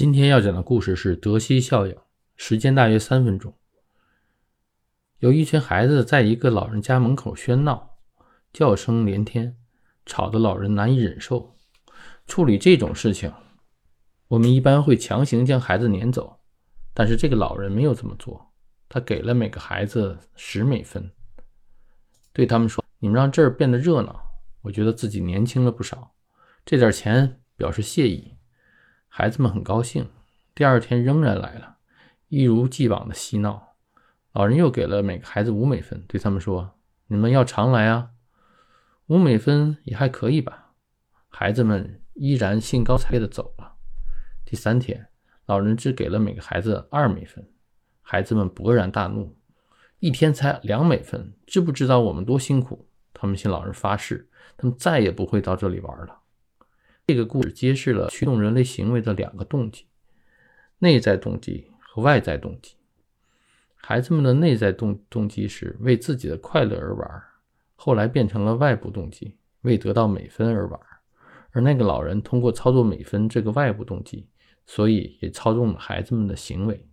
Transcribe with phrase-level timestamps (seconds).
[0.00, 1.94] 今天要讲的故事是德西效应，
[2.34, 3.52] 时间大约三分钟。
[5.18, 7.98] 有一群孩子在一个老人家门口喧闹，
[8.50, 9.58] 叫声连天，
[10.06, 11.54] 吵得老人难以忍受。
[12.26, 13.30] 处理这种事情，
[14.28, 16.40] 我们一般会强行将孩子撵走，
[16.94, 18.54] 但是这个老人没有这么做，
[18.88, 21.12] 他给了每个孩子十美分，
[22.32, 24.18] 对他们说：“你们让这儿变得热闹，
[24.62, 26.14] 我觉得自己年轻了不少，
[26.64, 28.34] 这点钱表示谢意。”
[29.12, 30.08] 孩子们很高兴，
[30.54, 31.78] 第二天仍然来了，
[32.28, 33.74] 一如既往的嬉闹。
[34.32, 38.10] 老人又给了每个孩子五美分，对他们说：“你们要常来啊，
[39.08, 40.74] 五美分也还可以吧。”
[41.28, 43.72] 孩子们依然兴高采烈地走了。
[44.44, 45.08] 第三天，
[45.44, 47.50] 老人只给了每个孩子二美分，
[48.02, 49.36] 孩子们勃然大怒
[49.98, 56.19] ：“一天才两美分，知不知道我们多辛苦？”他们向老人发誓，他们再也不会到这里玩了。
[57.10, 59.84] 这个故事揭示了驱动人类行为的两个动机：
[60.78, 62.76] 内在动机和外在动机。
[63.74, 67.22] 孩子们的内在动动机是为自己的快乐而玩，
[67.74, 70.80] 后来变成了外部动机，为得到美分而玩。
[71.50, 74.28] 而那个老人通过操作美分这个外部动机，
[74.64, 76.86] 所以也操纵了孩子们的行为。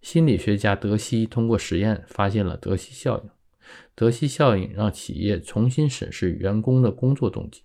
[0.00, 3.30] 心理学家德西通过实验发现了德西效应。
[3.94, 7.64] 德西效应让企业重新审视员工的工作动机。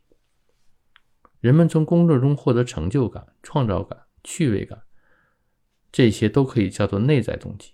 [1.43, 4.83] 人们从工作中获得成就感、创造感、趣味感，
[5.91, 7.73] 这些都可以叫做内在动机。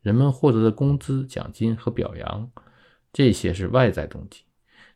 [0.00, 2.50] 人们获得的工资、奖金和表扬，
[3.12, 4.42] 这些是外在动机。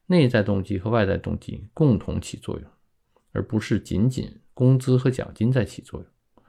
[0.06, 2.69] 内在动机和外在动机共同起作用，
[3.30, 6.44] 而不是仅仅工资和奖金在起作用。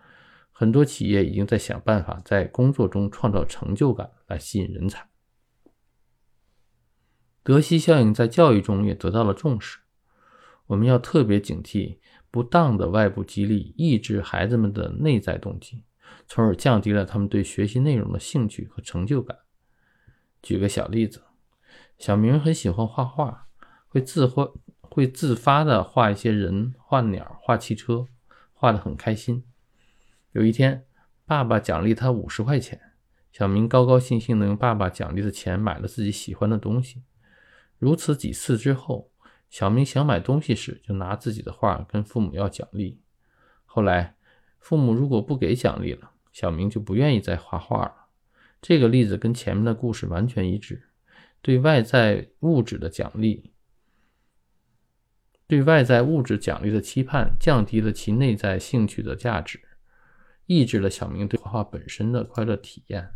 [0.52, 5.08] 很多企业已经在想办法在工作中创造成就感来吸引人才。
[7.44, 9.78] 德西效应在教育中也得到了重视。
[10.70, 11.98] 我们要特别警惕
[12.30, 15.84] 不当的外部激励，抑制孩子们的内在动机，
[16.28, 19.36] 从而降低了他们对学习内容的兴趣和成就感。
[20.44, 21.24] 举个小例子，
[21.98, 23.48] 小明很喜欢画画，
[23.88, 24.48] 会自画
[24.82, 28.06] 会自发的画一些人、画鸟、画汽车，
[28.54, 29.44] 画得很开心。
[30.34, 30.86] 有一天，
[31.26, 32.80] 爸爸奖励他五十块钱，
[33.32, 37.02] 小明高高兴兴的用爸爸奖励的钱买了自己喜欢的东西。
[37.80, 39.10] 如此几次之后。
[39.50, 43.02] 小明想买东西时，就拿自己的画跟父母要奖励。
[43.66, 44.16] 后来，
[44.60, 48.08] 父母如果不给奖励了，小明就不愿意再画画了。
[48.62, 50.90] 这个例子跟前面的故事完全一致。
[51.42, 53.54] 对外在物质的奖励，
[55.48, 59.60] 对外在物质奖励的期盼，降低了其内在兴趣的价值，
[60.46, 63.10] 抑制了小明对画画本身的快乐体验。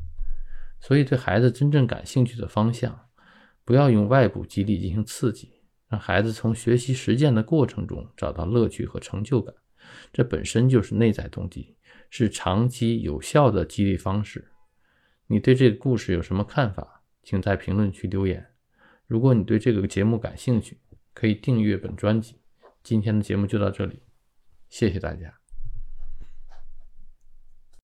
[0.80, 3.08] 所以，对孩子真正感兴趣的方向，
[3.66, 5.52] 不要用外部激励进行刺激。
[5.94, 9.54] 让孩子从学习实践的过程中找到乐趣和成就感，
[10.12, 11.76] 这本身就是内在动机，
[12.10, 14.50] 是长期有效的激励方式。
[15.28, 17.04] 你对这个故事有什么看法？
[17.22, 18.44] 请在评论区留言。
[19.06, 20.80] 如果你对这个节目感兴趣，
[21.14, 22.38] 可以订阅本专辑。
[22.82, 24.00] 今天的节目就到这里，
[24.70, 25.43] 谢谢大家。